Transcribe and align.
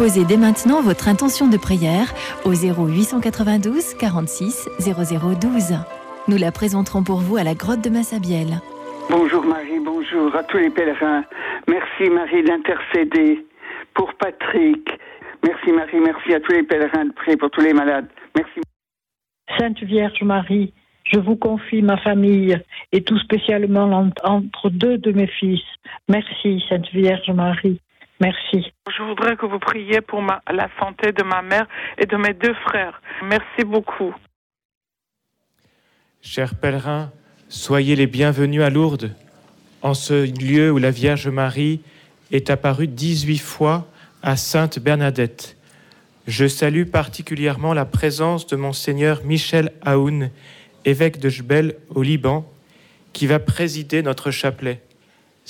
Déposez 0.00 0.24
dès 0.24 0.38
maintenant 0.38 0.80
votre 0.80 1.08
intention 1.08 1.46
de 1.46 1.58
prière 1.58 2.14
au 2.46 2.54
0892 2.54 3.92
46 4.00 4.66
0012. 4.80 5.74
Nous 6.26 6.38
la 6.38 6.50
présenterons 6.52 7.04
pour 7.04 7.18
vous 7.18 7.36
à 7.36 7.44
la 7.44 7.52
grotte 7.52 7.84
de 7.84 7.90
Massabielle. 7.90 8.62
Bonjour 9.10 9.44
Marie, 9.44 9.78
bonjour 9.84 10.34
à 10.34 10.42
tous 10.44 10.56
les 10.56 10.70
pèlerins. 10.70 11.22
Merci 11.68 12.08
Marie 12.08 12.42
d'intercéder 12.42 13.44
pour 13.92 14.14
Patrick. 14.14 14.88
Merci 15.46 15.70
Marie, 15.70 16.00
merci 16.00 16.32
à 16.32 16.40
tous 16.40 16.52
les 16.52 16.62
pèlerins 16.62 17.04
de 17.04 17.12
prier 17.12 17.36
pour 17.36 17.50
tous 17.50 17.60
les 17.60 17.74
malades. 17.74 18.08
Merci. 18.34 18.60
Sainte 19.58 19.82
Vierge 19.82 20.22
Marie, 20.22 20.72
je 21.04 21.20
vous 21.20 21.36
confie 21.36 21.82
ma 21.82 21.98
famille 21.98 22.58
et 22.92 23.02
tout 23.02 23.18
spécialement 23.18 24.10
entre 24.24 24.70
deux 24.70 24.96
de 24.96 25.12
mes 25.12 25.26
fils. 25.26 25.60
Merci 26.08 26.64
Sainte 26.70 26.88
Vierge 26.90 27.30
Marie. 27.32 27.82
Merci. 28.20 28.72
Je 28.96 29.02
voudrais 29.02 29.36
que 29.36 29.46
vous 29.46 29.58
priez 29.58 30.02
pour 30.02 30.22
la 30.22 30.68
santé 30.78 31.12
de 31.12 31.22
ma 31.22 31.40
mère 31.40 31.66
et 31.96 32.04
de 32.04 32.16
mes 32.16 32.34
deux 32.34 32.54
frères. 32.66 33.00
Merci 33.22 33.64
beaucoup. 33.64 34.14
Chers 36.20 36.54
pèlerins, 36.54 37.10
soyez 37.48 37.96
les 37.96 38.06
bienvenus 38.06 38.62
à 38.62 38.68
Lourdes, 38.68 39.14
en 39.80 39.94
ce 39.94 40.26
lieu 40.38 40.70
où 40.70 40.76
la 40.76 40.90
Vierge 40.90 41.28
Marie 41.28 41.80
est 42.30 42.50
apparue 42.50 42.88
18 42.88 43.38
fois 43.38 43.86
à 44.22 44.36
Sainte 44.36 44.78
Bernadette. 44.78 45.56
Je 46.26 46.46
salue 46.46 46.84
particulièrement 46.84 47.72
la 47.72 47.86
présence 47.86 48.46
de 48.46 48.56
Monseigneur 48.56 49.24
Michel 49.24 49.72
Aoun, 49.82 50.30
évêque 50.84 51.18
de 51.18 51.30
Jbel 51.30 51.76
au 51.88 52.02
Liban, 52.02 52.46
qui 53.14 53.26
va 53.26 53.38
présider 53.38 54.02
notre 54.02 54.30
chapelet 54.30 54.82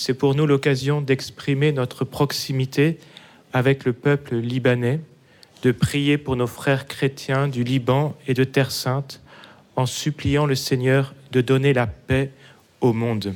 c'est 0.00 0.14
pour 0.14 0.34
nous 0.34 0.46
l'occasion 0.46 1.02
d'exprimer 1.02 1.72
notre 1.72 2.06
proximité 2.06 2.98
avec 3.52 3.84
le 3.84 3.92
peuple 3.92 4.36
libanais, 4.36 5.00
de 5.62 5.72
prier 5.72 6.16
pour 6.16 6.36
nos 6.36 6.46
frères 6.46 6.86
chrétiens 6.86 7.48
du 7.48 7.64
Liban 7.64 8.16
et 8.26 8.32
de 8.32 8.44
Terre 8.44 8.70
Sainte, 8.70 9.20
en 9.76 9.84
suppliant 9.84 10.46
le 10.46 10.54
Seigneur 10.54 11.12
de 11.32 11.42
donner 11.42 11.74
la 11.74 11.86
paix 11.86 12.30
au 12.80 12.94
monde. 12.94 13.34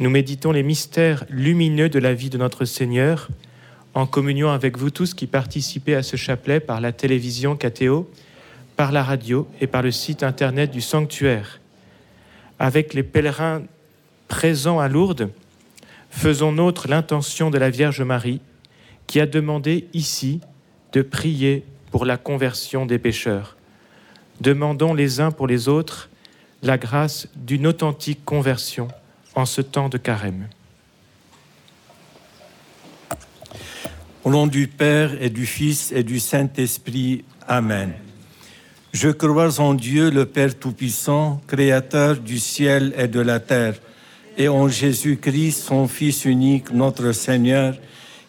Nous 0.00 0.08
méditons 0.08 0.50
les 0.50 0.62
mystères 0.62 1.26
lumineux 1.28 1.90
de 1.90 1.98
la 1.98 2.14
vie 2.14 2.30
de 2.30 2.38
notre 2.38 2.64
Seigneur, 2.64 3.28
en 3.92 4.06
communion 4.06 4.48
avec 4.48 4.78
vous 4.78 4.88
tous 4.88 5.12
qui 5.12 5.26
participez 5.26 5.94
à 5.94 6.02
ce 6.02 6.16
chapelet 6.16 6.58
par 6.58 6.80
la 6.80 6.92
télévision 6.92 7.54
KTO, 7.54 8.10
par 8.76 8.92
la 8.92 9.02
radio 9.02 9.46
et 9.60 9.66
par 9.66 9.82
le 9.82 9.90
site 9.90 10.22
internet 10.22 10.70
du 10.70 10.80
sanctuaire. 10.80 11.60
Avec 12.58 12.94
les 12.94 13.02
pèlerins 13.02 13.60
présent 14.32 14.80
à 14.80 14.88
Lourdes, 14.88 15.28
faisons 16.08 16.52
nôtre 16.52 16.88
l'intention 16.88 17.50
de 17.50 17.58
la 17.58 17.68
Vierge 17.68 18.00
Marie 18.00 18.40
qui 19.06 19.20
a 19.20 19.26
demandé 19.26 19.88
ici 19.92 20.40
de 20.94 21.02
prier 21.02 21.66
pour 21.90 22.06
la 22.06 22.16
conversion 22.16 22.86
des 22.86 22.98
pécheurs. 22.98 23.58
Demandons 24.40 24.94
les 24.94 25.20
uns 25.20 25.32
pour 25.32 25.46
les 25.46 25.68
autres 25.68 26.08
la 26.62 26.78
grâce 26.78 27.28
d'une 27.36 27.66
authentique 27.66 28.24
conversion 28.24 28.88
en 29.34 29.44
ce 29.44 29.60
temps 29.60 29.90
de 29.90 29.98
carême. 29.98 30.48
Au 34.24 34.30
nom 34.30 34.46
du 34.46 34.66
Père 34.66 35.22
et 35.22 35.28
du 35.28 35.44
Fils 35.44 35.92
et 35.92 36.04
du 36.04 36.18
Saint-Esprit. 36.18 37.22
Amen. 37.46 37.92
Je 38.94 39.10
crois 39.10 39.60
en 39.60 39.74
Dieu, 39.74 40.10
le 40.10 40.24
Père 40.24 40.58
Tout-Puissant, 40.58 41.42
Créateur 41.46 42.16
du 42.16 42.38
ciel 42.38 42.94
et 42.96 43.08
de 43.08 43.20
la 43.20 43.38
terre 43.38 43.74
et 44.36 44.48
en 44.48 44.68
Jésus-Christ, 44.68 45.62
son 45.62 45.88
Fils 45.88 46.24
unique, 46.24 46.72
notre 46.72 47.12
Seigneur, 47.12 47.74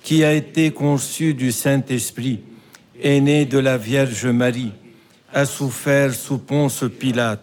qui 0.03 0.23
a 0.23 0.33
été 0.33 0.71
conçu 0.71 1.33
du 1.33 1.51
Saint-Esprit, 1.51 2.41
est 3.01 3.19
né 3.19 3.45
de 3.45 3.57
la 3.57 3.77
Vierge 3.77 4.25
Marie, 4.25 4.71
a 5.33 5.45
souffert 5.45 6.13
sous 6.13 6.37
Ponce 6.37 6.85
Pilate, 6.99 7.41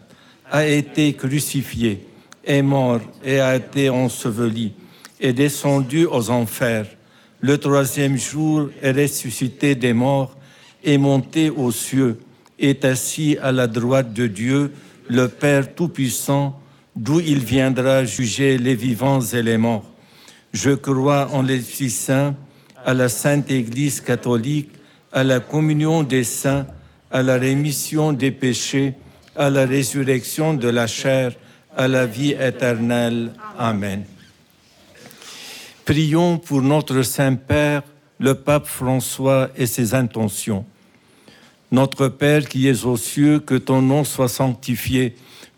a 0.50 0.66
été 0.66 1.12
crucifié, 1.14 2.06
est 2.44 2.62
mort 2.62 3.00
et 3.24 3.40
a 3.40 3.56
été 3.56 3.88
enseveli, 3.88 4.72
est 5.20 5.32
descendu 5.32 6.06
aux 6.06 6.30
enfers. 6.30 6.86
Le 7.40 7.56
troisième 7.58 8.18
jour 8.18 8.68
est 8.82 8.92
ressuscité 8.92 9.74
des 9.74 9.92
morts, 9.92 10.36
est 10.84 10.98
monté 10.98 11.50
aux 11.50 11.72
cieux, 11.72 12.18
est 12.58 12.84
assis 12.84 13.38
à 13.40 13.52
la 13.52 13.66
droite 13.66 14.12
de 14.12 14.26
Dieu, 14.26 14.72
le 15.08 15.28
Père 15.28 15.74
Tout-Puissant, 15.74 16.60
d'où 16.96 17.20
il 17.20 17.38
viendra 17.38 18.04
juger 18.04 18.58
les 18.58 18.74
vivants 18.74 19.20
et 19.20 19.42
les 19.42 19.58
morts. 19.58 19.84
Je 20.52 20.70
crois 20.70 21.28
en 21.32 21.42
l'Esprit 21.42 21.90
Saint, 21.90 22.34
à 22.84 22.94
la 22.94 23.08
Sainte 23.08 23.50
Église 23.50 24.00
catholique, 24.00 24.70
à 25.12 25.24
la 25.24 25.40
communion 25.40 26.02
des 26.02 26.24
saints, 26.24 26.66
à 27.10 27.22
la 27.22 27.36
rémission 27.36 28.12
des 28.12 28.30
péchés, 28.30 28.94
à 29.36 29.50
la 29.50 29.66
résurrection 29.66 30.54
de 30.54 30.68
la 30.68 30.86
chair, 30.86 31.32
à 31.76 31.88
la 31.88 32.06
vie 32.06 32.32
éternelle. 32.32 33.32
Amen. 33.58 34.04
Prions 35.84 36.38
pour 36.38 36.62
notre 36.62 37.02
Saint-Père, 37.02 37.82
le 38.18 38.34
pape 38.34 38.66
François 38.66 39.50
et 39.56 39.66
ses 39.66 39.94
intentions. 39.94 40.64
Notre 41.72 42.08
Père 42.08 42.48
qui 42.48 42.68
es 42.68 42.84
aux 42.84 42.96
cieux, 42.96 43.40
que 43.40 43.54
ton 43.54 43.82
nom 43.82 44.04
soit 44.04 44.28
sanctifié 44.28 45.14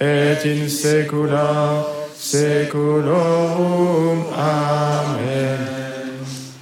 et 0.00 0.36
in 0.44 0.68
saecula 0.68 1.86
saeculorum. 2.16 4.24
Amen. 4.36 5.58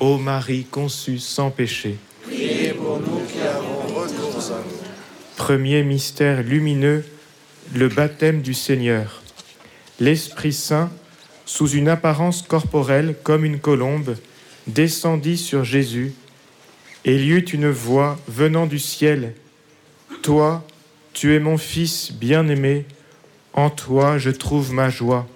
Ô 0.01 0.19
Marie 0.19 0.65
conçue 0.65 1.19
sans 1.19 1.51
péché, 1.51 1.97
pour 2.23 3.01
nous 3.01 3.21
qui 3.27 3.41
avons 3.41 3.95
recours 3.95 4.53
à 4.53 4.61
vous. 4.61 4.77
Premier 5.37 5.83
mystère 5.83 6.43
lumineux, 6.43 7.05
le 7.75 7.89
baptême 7.89 8.43
du 8.43 8.55
Seigneur. 8.55 9.23
L'Esprit 10.01 10.53
Saint, 10.53 10.91
sous 11.47 11.71
une 11.71 11.89
apparence 11.89 12.43
corporelle 12.43 13.17
comme 13.23 13.45
une 13.45 13.59
colombe, 13.59 14.17
descendit 14.67 15.39
sur 15.39 15.65
Jésus, 15.65 16.13
et 17.05 17.15
il 17.15 17.23
y 17.23 17.31
eut 17.31 17.41
une 17.41 17.71
voix 17.71 18.19
venant 18.29 18.67
du 18.67 18.79
ciel. 18.79 19.35
Toi, 20.23 20.65
tu 21.13 21.35
es 21.35 21.41
mon 21.41 21.57
Fils 21.57 22.13
bien-aimé, 22.13 22.85
en 23.57 23.71
toi 23.71 24.19
je 24.19 24.31
trouve 24.31 24.73
ma 24.73 24.91
joie. 24.91 25.27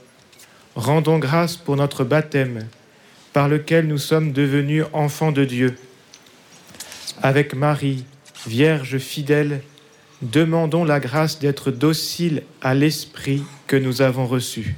Rendons 0.76 1.18
grâce 1.18 1.56
pour 1.56 1.76
notre 1.76 2.04
baptême, 2.04 2.68
par 3.32 3.48
lequel 3.48 3.86
nous 3.86 3.98
sommes 3.98 4.32
devenus 4.32 4.84
enfants 4.92 5.32
de 5.32 5.44
Dieu. 5.44 5.76
Avec 7.22 7.54
Marie, 7.54 8.04
Vierge 8.46 8.98
fidèle, 8.98 9.62
demandons 10.22 10.84
la 10.84 11.00
grâce 11.00 11.38
d'être 11.38 11.70
dociles 11.70 12.42
à 12.62 12.74
l'Esprit 12.74 13.42
que 13.66 13.76
nous 13.76 14.00
avons 14.00 14.26
reçu. 14.26 14.76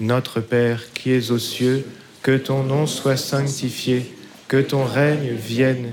Notre 0.00 0.40
Père 0.40 0.92
qui 0.92 1.10
es 1.12 1.30
aux 1.30 1.38
cieux, 1.38 1.84
que 2.22 2.36
ton 2.36 2.62
nom 2.62 2.86
soit 2.86 3.16
sanctifié, 3.16 4.14
que 4.48 4.60
ton 4.60 4.84
règne 4.84 5.32
vienne, 5.32 5.92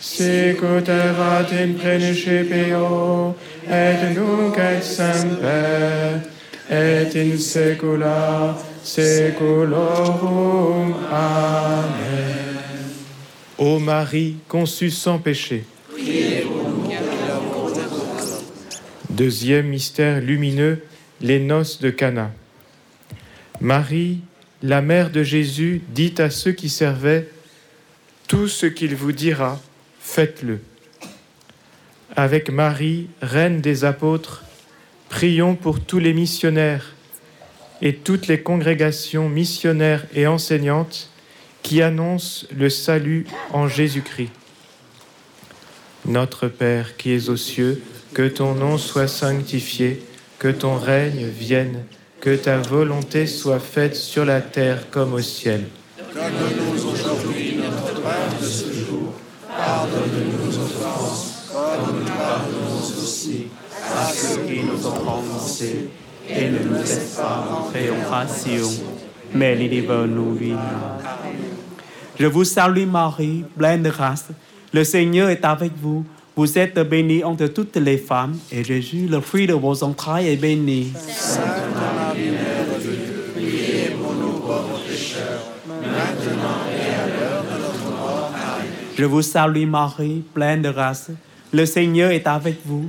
sicut 0.00 0.88
erat 0.88 1.52
in 1.52 1.74
principio 1.74 3.36
et 3.66 4.14
nunc 4.14 4.58
et 4.58 4.82
semper 4.82 6.20
et 6.70 7.16
in 7.16 7.38
saecula 7.38 8.56
saeculorum. 8.82 10.94
Amen. 11.10 12.48
Ô 13.58 13.80
Marie, 13.80 14.36
conçue 14.46 14.90
sans 14.90 15.18
péché. 15.18 15.64
Deuxième 19.10 19.66
mystère 19.66 20.20
lumineux, 20.20 20.84
les 21.20 21.40
noces 21.40 21.80
de 21.80 21.90
Cana. 21.90 22.30
Marie, 23.60 24.20
la 24.62 24.80
mère 24.80 25.10
de 25.10 25.24
Jésus, 25.24 25.82
dit 25.92 26.14
à 26.18 26.30
ceux 26.30 26.52
qui 26.52 26.68
servaient 26.68 27.28
Tout 28.28 28.46
ce 28.46 28.66
qu'il 28.66 28.94
vous 28.94 29.10
dira, 29.10 29.60
faites-le. 30.08 30.58
Avec 32.16 32.50
Marie, 32.50 33.08
reine 33.20 33.60
des 33.60 33.84
apôtres, 33.84 34.42
prions 35.08 35.54
pour 35.54 35.80
tous 35.80 35.98
les 35.98 36.14
missionnaires 36.14 36.94
et 37.82 37.94
toutes 37.94 38.26
les 38.26 38.40
congrégations 38.42 39.28
missionnaires 39.28 40.06
et 40.14 40.26
enseignantes 40.26 41.10
qui 41.62 41.82
annoncent 41.82 42.46
le 42.56 42.70
salut 42.70 43.26
en 43.52 43.68
Jésus-Christ. 43.68 44.32
Notre 46.06 46.48
Père 46.48 46.96
qui 46.96 47.12
es 47.12 47.28
aux 47.28 47.36
cieux, 47.36 47.82
que 48.14 48.26
ton 48.26 48.54
nom 48.54 48.78
soit 48.78 49.08
sanctifié, 49.08 50.02
que 50.38 50.48
ton 50.48 50.76
règne 50.76 51.26
vienne, 51.26 51.84
que 52.20 52.34
ta 52.34 52.56
volonté 52.56 53.26
soit 53.26 53.60
faite 53.60 53.94
sur 53.94 54.24
la 54.24 54.40
terre 54.40 54.90
comme 54.90 55.12
au 55.12 55.20
ciel. 55.20 55.66
Ceux 64.18 64.40
qui 64.42 64.62
nous 64.62 64.86
ont 64.86 65.18
offensés. 65.18 65.88
Et 66.28 66.48
ne 66.50 66.58
nous 66.58 66.74
laisse 66.74 67.16
pas 67.16 67.48
entrer 67.50 67.88
en 67.90 68.10
passion, 68.10 68.68
mais 69.32 69.56
délivre-nous 69.56 70.36
du. 70.36 70.52
Je 72.20 72.26
vous 72.26 72.44
salue 72.44 72.86
Marie, 72.86 73.44
pleine 73.56 73.82
de 73.82 73.90
grâce. 73.90 74.26
Le 74.74 74.84
Seigneur 74.84 75.30
est 75.30 75.44
avec 75.44 75.72
vous. 75.80 76.04
Vous 76.36 76.58
êtes 76.58 76.78
bénie 76.78 77.24
entre 77.24 77.46
toutes 77.46 77.76
les 77.76 77.96
femmes, 77.96 78.36
et 78.52 78.62
Jésus, 78.62 79.06
le 79.08 79.20
fruit 79.20 79.46
de 79.46 79.54
vos 79.54 79.82
entrailles, 79.82 80.28
est 80.28 80.36
béni. 80.36 80.92
Sainte 80.94 81.46
Marie, 81.74 82.30
Mère 82.30 82.66
de 82.76 82.80
Dieu, 82.80 83.24
priez 83.34 83.90
pour 84.00 84.12
nous 84.14 84.38
pauvres 84.40 84.80
pécheurs, 84.86 85.44
maintenant 85.66 86.60
et 86.70 86.94
à 86.94 87.06
l'heure 87.06 87.42
de 87.42 87.62
notre 87.62 87.90
mort. 87.90 88.30
Amen. 88.34 88.66
Je 88.96 89.04
vous 89.04 89.22
salue 89.22 89.66
Marie, 89.66 90.22
pleine 90.34 90.62
de 90.62 90.70
grâce. 90.70 91.10
Le 91.52 91.64
Seigneur 91.64 92.10
est 92.10 92.26
avec 92.26 92.58
vous. 92.66 92.88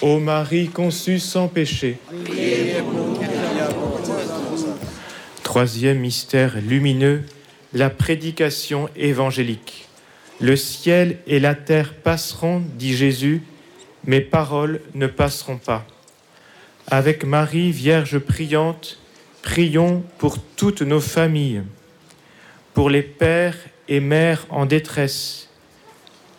Ô 0.00 0.18
Marie 0.18 0.68
conçue 0.68 1.18
sans 1.18 1.48
péché. 1.48 1.98
Troisième 5.42 5.98
mystère 5.98 6.56
lumineux, 6.66 7.22
la 7.74 7.90
prédication 7.90 8.88
évangélique. 8.96 9.88
Le 10.40 10.56
ciel 10.56 11.18
et 11.26 11.38
la 11.38 11.54
terre 11.54 11.94
passeront, 11.94 12.62
dit 12.76 12.96
Jésus, 12.96 13.42
mes 14.06 14.20
paroles 14.20 14.80
ne 14.94 15.06
passeront 15.06 15.58
pas. 15.58 15.86
Avec 16.88 17.24
Marie, 17.24 17.70
Vierge 17.70 18.18
priante, 18.18 18.98
prions 19.42 20.02
pour 20.18 20.38
toutes 20.38 20.82
nos 20.82 21.00
familles, 21.00 21.62
pour 22.74 22.88
les 22.88 23.02
pères 23.02 23.58
et 23.88 24.00
mères 24.00 24.46
en 24.48 24.64
détresse. 24.64 25.48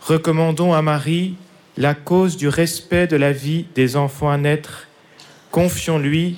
Recommandons 0.02 0.74
à 0.74 0.82
Marie 0.82 1.36
la 1.78 1.94
cause 1.94 2.38
du 2.38 2.48
respect 2.48 3.08
de 3.08 3.16
la 3.16 3.32
vie 3.32 3.66
des 3.76 3.96
enfants 3.96 4.30
à 4.30 4.38
naître. 4.38 4.88
Confions-lui 5.52 6.38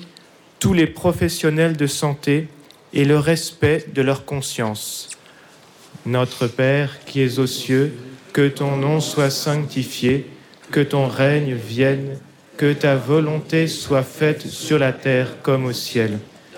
tous 0.58 0.72
les 0.72 0.86
professionnels 0.86 1.76
de 1.76 1.86
santé 1.86 2.48
et 2.92 3.04
le 3.04 3.18
respect 3.18 3.86
de 3.94 4.02
leur 4.02 4.24
conscience. 4.24 5.10
Notre 6.04 6.46
Père 6.46 6.98
qui 7.04 7.20
es 7.20 7.38
aux 7.38 7.46
cieux, 7.46 7.94
que 8.32 8.48
ton 8.48 8.76
nom 8.76 9.00
soit 9.00 9.30
sanctifié, 9.30 10.26
que 10.70 10.80
ton 10.80 11.06
règne 11.06 11.54
vienne, 11.54 12.18
que 12.56 12.72
ta 12.72 12.96
volonté 12.96 13.66
soit 13.66 14.02
faite 14.02 14.46
sur 14.46 14.78
la 14.78 14.92
terre 14.92 15.42
comme 15.42 15.66
au 15.66 15.72
ciel. 15.72 16.18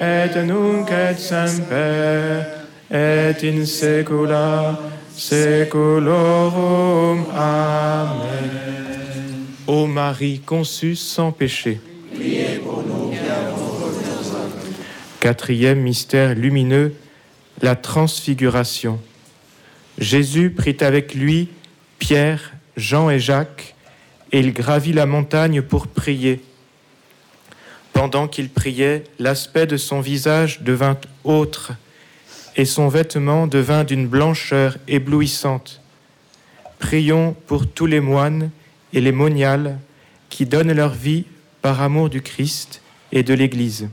et 0.00 0.42
nunc 0.44 0.90
et 0.90 1.18
semper 1.18 2.42
et 2.90 3.44
in 3.44 3.66
saecula 3.66 4.80
saeculorum. 5.14 7.26
Amen. 7.34 8.50
Ô 9.66 9.86
Marie 9.86 10.40
conçue 10.40 10.96
sans 10.96 11.32
péché. 11.32 11.80
Priez 12.14 12.60
pour 12.64 12.82
nous. 12.82 13.10
Quatrième 15.20 15.80
mystère 15.80 16.34
lumineux, 16.34 16.94
la 17.60 17.76
transfiguration. 17.76 18.98
Jésus 19.98 20.50
prit 20.50 20.78
avec 20.80 21.14
lui 21.14 21.50
Pierre, 21.98 22.54
Jean 22.78 23.10
et 23.10 23.20
Jacques, 23.20 23.74
et 24.32 24.40
il 24.40 24.54
gravit 24.54 24.94
la 24.94 25.04
montagne 25.04 25.60
pour 25.60 25.88
prier. 25.88 26.40
Pendant 27.92 28.28
qu'il 28.28 28.48
priait, 28.48 29.04
l'aspect 29.18 29.66
de 29.66 29.76
son 29.76 30.00
visage 30.00 30.62
devint 30.62 30.96
autre, 31.24 31.72
et 32.56 32.64
son 32.64 32.88
vêtement 32.88 33.46
devint 33.46 33.84
d'une 33.84 34.06
blancheur 34.06 34.76
éblouissante. 34.88 35.80
Prions 36.78 37.36
pour 37.46 37.66
tous 37.66 37.86
les 37.86 38.00
moines 38.00 38.50
et 38.92 39.00
les 39.00 39.12
moniales 39.12 39.78
qui 40.28 40.46
donnent 40.46 40.72
leur 40.72 40.92
vie 40.92 41.24
par 41.62 41.80
amour 41.82 42.08
du 42.10 42.22
Christ 42.22 42.82
et 43.12 43.22
de 43.22 43.34
l'Église. 43.34 43.88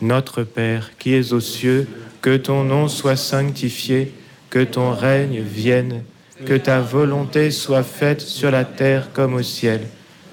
Notre 0.00 0.44
Père 0.44 0.92
qui 0.98 1.14
es 1.14 1.32
aux 1.32 1.40
cieux, 1.40 1.88
que 2.22 2.36
ton 2.36 2.64
nom 2.64 2.88
soit 2.88 3.16
sanctifié, 3.16 4.12
que 4.50 4.62
ton 4.62 4.92
règne 4.92 5.40
vienne, 5.40 6.04
que 6.46 6.54
ta 6.54 6.80
volonté 6.80 7.50
soit 7.50 7.82
faite 7.82 8.20
sur 8.20 8.50
la 8.50 8.64
terre 8.64 9.12
comme 9.12 9.34
au 9.34 9.42
ciel. 9.42 9.86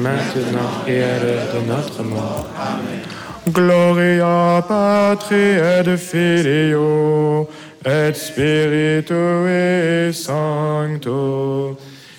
maintenant 0.00 0.84
et 0.86 1.02
à 1.02 1.18
l'heure 1.18 1.54
de 1.54 1.60
notre 1.66 2.02
mort. 2.02 2.46
Amen. 2.58 3.00
Gloria 3.48 4.62
Patri 4.68 5.36
et 5.36 5.96
Filio 5.96 7.48
et 7.84 8.14
Spiritui 8.14 10.12
Sancto. 10.12 11.76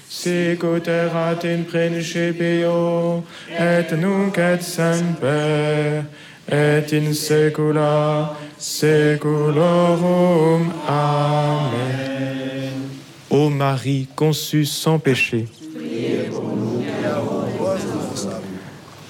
Sic 0.09 0.63
ut 0.63 0.87
erat 0.87 1.43
in 1.45 1.63
principio 1.63 3.23
et 3.49 3.91
nunc 3.97 4.37
et 4.37 4.61
semper 4.61 6.03
et 6.47 6.93
in 6.93 7.13
saecula 7.13 8.35
saeculorum. 8.57 10.71
Amen. 10.87 12.89
Ô 13.29 13.49
Marie 13.49 14.07
conçue 14.15 14.65
sans 14.65 14.99
péché. 14.99 15.47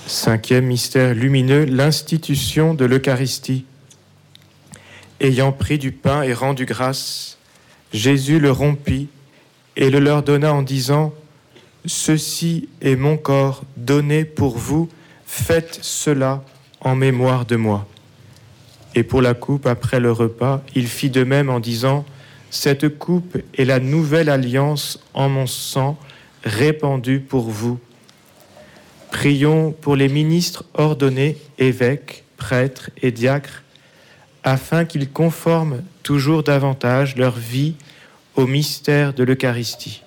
Cinquième 0.07 0.65
mystère 0.65 1.13
lumineux, 1.13 1.65
l'institution 1.65 2.73
de 2.73 2.85
l'Eucharistie. 2.85 3.65
Ayant 5.19 5.51
pris 5.51 5.77
du 5.77 5.91
pain 5.91 6.23
et 6.23 6.33
rendu 6.33 6.65
grâce, 6.65 7.37
Jésus 7.93 8.39
le 8.39 8.51
rompit 8.51 9.09
et 9.77 9.89
le 9.89 9.99
leur 9.99 10.23
donna 10.23 10.53
en 10.53 10.63
disant, 10.63 11.13
Ceci 11.85 12.69
est 12.81 12.95
mon 12.95 13.17
corps 13.17 13.63
donné 13.77 14.25
pour 14.25 14.57
vous, 14.57 14.89
faites 15.25 15.79
cela 15.81 16.43
en 16.81 16.95
mémoire 16.95 17.45
de 17.45 17.55
moi. 17.55 17.87
Et 18.95 19.03
pour 19.03 19.21
la 19.21 19.33
coupe 19.33 19.65
après 19.65 19.99
le 19.99 20.11
repas, 20.11 20.61
il 20.75 20.87
fit 20.87 21.09
de 21.09 21.23
même 21.23 21.49
en 21.49 21.59
disant, 21.59 22.05
Cette 22.49 22.97
coupe 22.97 23.37
est 23.57 23.65
la 23.65 23.79
nouvelle 23.79 24.29
alliance 24.29 24.99
en 25.13 25.29
mon 25.29 25.47
sang 25.47 25.97
répandu 26.43 27.19
pour 27.19 27.49
vous. 27.49 27.79
Prions 29.11 29.71
pour 29.71 29.95
les 29.95 30.07
ministres 30.07 30.63
ordonnés, 30.73 31.37
évêques, 31.59 32.23
prêtres 32.37 32.89
et 33.01 33.11
diacres, 33.11 33.61
afin 34.43 34.85
qu'ils 34.85 35.11
conforment 35.11 35.83
toujours 36.01 36.43
davantage 36.43 37.15
leur 37.17 37.37
vie 37.37 37.75
au 38.35 38.47
mystère 38.47 39.13
de 39.13 39.23
l'Eucharistie. 39.23 40.01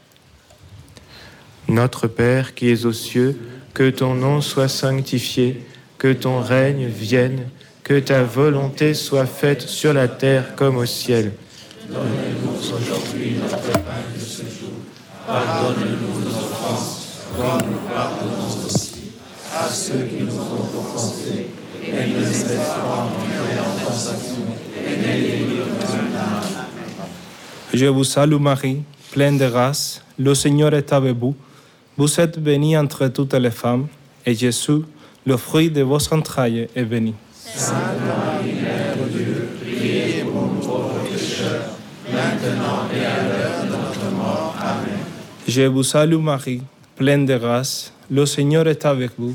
Notre 1.68 2.08
Père 2.08 2.54
qui 2.54 2.70
es 2.70 2.86
aux 2.86 2.92
cieux, 2.92 3.38
que 3.74 3.90
ton 3.90 4.14
nom 4.14 4.40
soit 4.40 4.68
sanctifié, 4.68 5.62
que 5.98 6.12
ton 6.12 6.40
règne 6.40 6.86
vienne, 6.86 7.48
que 7.84 8.00
ta 8.00 8.22
volonté 8.22 8.94
soit 8.94 9.26
faite 9.26 9.62
sur 9.62 9.92
la 9.92 10.08
terre 10.08 10.56
comme 10.56 10.76
au 10.76 10.86
ciel. 10.86 11.32
Donne-nous 11.88 12.58
aujourd'hui 12.58 13.36
notre 13.40 13.56
de 13.58 14.20
ce 14.20 14.42
jour. 14.42 14.72
Pardonne-nous 15.26 16.20
nos 16.20 16.36
offenses, 16.36 17.26
comme 17.36 17.70
nous 17.70 17.94
pardonnons 17.94 18.66
aussi 18.66 18.93
ceux 19.68 20.04
qui 20.04 20.22
nous 20.24 20.34
ont 20.34 20.78
offensés. 20.78 21.46
Et 21.86 21.90
ne 21.90 22.56
pas 22.56 23.08
entrer 23.08 23.58
en 23.60 23.84
tentation, 23.84 24.46
et 24.86 24.96
les. 24.96 25.44
Je 27.74 27.86
vous 27.86 28.04
salue 28.04 28.36
Marie, 28.38 28.82
pleine 29.10 29.36
de 29.36 29.48
grâce, 29.48 30.00
le 30.16 30.32
Seigneur 30.34 30.72
est 30.74 30.92
avec 30.92 31.16
vous. 31.16 31.34
Vous 31.96 32.20
êtes 32.20 32.38
bénie 32.38 32.76
entre 32.78 33.08
toutes 33.08 33.34
les 33.34 33.50
femmes, 33.50 33.88
et 34.24 34.32
Jésus, 34.32 34.82
le 35.26 35.36
fruit 35.36 35.70
de 35.70 35.82
vos 35.82 35.98
entrailles, 36.12 36.68
est 36.76 36.84
béni. 36.84 37.14
Sainte 37.42 37.74
Marie, 38.06 38.52
Mère 38.62 38.96
de 38.96 39.10
Dieu, 39.10 39.48
priez 39.60 40.22
pour 40.22 40.42
nous 40.42 40.60
pauvres 40.60 41.00
pécheurs, 41.10 41.70
maintenant 42.12 42.86
et 42.94 43.04
à 43.04 43.24
l'heure 43.24 43.64
de 43.64 43.70
notre 43.70 44.10
mort. 44.16 44.54
Amen. 44.60 45.00
Je 45.48 45.62
vous 45.62 45.82
salue 45.82 46.18
Marie, 46.18 46.62
pleine 46.94 47.26
de 47.26 47.36
grâce, 47.36 47.92
le 48.08 48.24
Seigneur 48.24 48.68
est 48.68 48.84
avec 48.86 49.10
vous. 49.18 49.34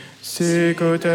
sicut 0.33 1.05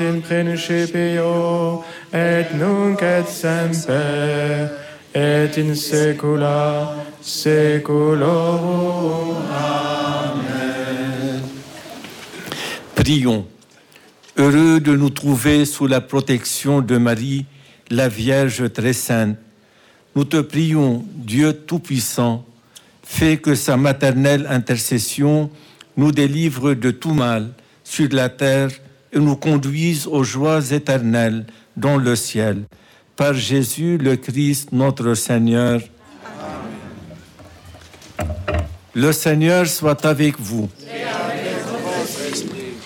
in 0.00 0.20
principio 0.20 1.82
et 2.12 2.46
nunc 2.54 3.02
et 3.02 3.26
semper 3.26 4.68
et 5.12 5.58
in 5.58 5.74
saecula 5.74 6.94
saeculorum. 7.20 9.34
Amen. 9.50 11.42
Prions. 12.94 13.44
Heureux 14.36 14.78
de 14.78 14.94
nous 14.94 15.10
trouver 15.10 15.64
sous 15.64 15.88
la 15.88 16.00
protection 16.00 16.80
de 16.80 16.96
Marie, 16.96 17.46
la 17.90 18.08
Vierge 18.08 18.72
très 18.72 18.92
sainte. 18.92 19.36
Nous 20.14 20.24
te 20.24 20.40
prions, 20.40 21.04
Dieu 21.16 21.52
Tout-Puissant, 21.52 22.44
fais 23.02 23.36
que 23.36 23.56
sa 23.56 23.76
maternelle 23.76 24.46
intercession 24.48 25.50
nous 25.96 26.12
délivre 26.12 26.74
de 26.74 26.92
tout 26.92 27.14
mal 27.14 27.50
sur 27.90 28.08
la 28.12 28.28
terre 28.28 28.70
et 29.12 29.18
nous 29.18 29.34
conduise 29.34 30.06
aux 30.06 30.22
joies 30.22 30.70
éternelles 30.70 31.44
dans 31.76 31.96
le 31.96 32.14
ciel. 32.14 32.62
Par 33.16 33.34
Jésus 33.34 33.98
le 33.98 34.14
Christ, 34.14 34.68
notre 34.70 35.14
Seigneur. 35.14 35.80
Le 38.94 39.10
Seigneur 39.12 39.66
soit 39.66 40.06
avec 40.06 40.38
vous. 40.38 40.68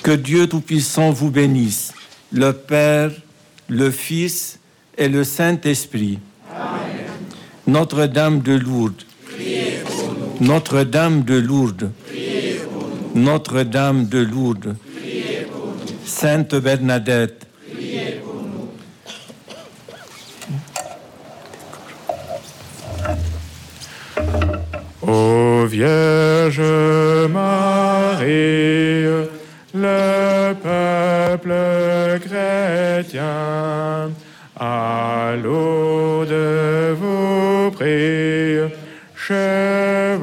Que 0.03 0.12
Dieu 0.12 0.47
Tout-Puissant 0.47 1.11
vous 1.11 1.31
bénisse, 1.31 1.93
le 2.33 2.53
Père, 2.53 3.11
le 3.69 3.90
Fils 3.90 4.59
et 4.97 5.09
le 5.09 5.23
Saint-Esprit. 5.23 6.19
Notre-Dame 7.67 8.40
de 8.40 8.55
Lourdes. 8.55 9.03
Notre-Dame 10.40 11.25
de 11.25 11.35
Lourdes. 11.35 11.90
Notre-Dame 13.14 14.07
de 14.07 14.19
Lourdes. 14.19 14.77
Sainte 16.07 16.57
Bernadette. 16.57 17.47
Ô 25.03 25.67
Vierge 25.67 26.61
Marie, 27.31 29.05
le 29.75 30.55
peuple 30.62 31.55
chrétien, 32.21 34.11
à 34.57 35.35
Lourdes 35.43 36.33
vous 36.99 37.71
prie, 37.73 38.61
chez 39.14 40.17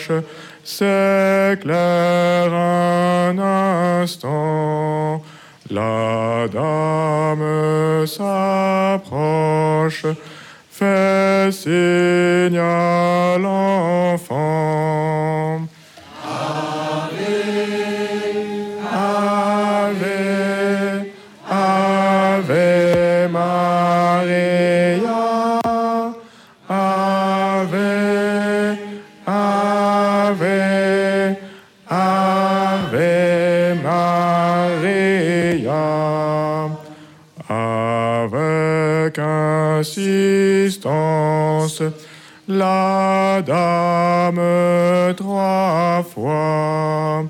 roche 0.00 0.24
s'éclaire 0.64 2.52
un 2.52 3.38
instant. 4.02 5.22
La 5.70 6.48
dame 6.52 8.06
s'approche, 8.06 10.06
fait 10.70 11.52
signe 11.52 12.58
à 12.58 13.38
l'enfant. 13.38 14.40
La 42.50 43.42
dame 43.46 45.14
trois 45.16 46.04
fois 46.12 47.24